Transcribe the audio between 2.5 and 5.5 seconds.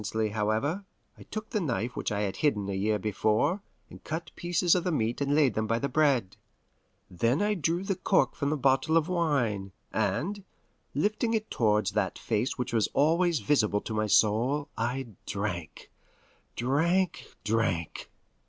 a year before, and cut pieces of the meat and